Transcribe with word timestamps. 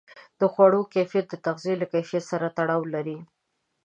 د 0.39 0.41
خوړو 0.53 0.81
کیفیت 0.93 1.25
د 1.29 1.35
تغذیې 1.45 1.75
له 1.81 1.85
کیفیت 1.93 2.23
سره 2.31 2.47
تړاو 2.57 2.81
لري. 2.93 3.17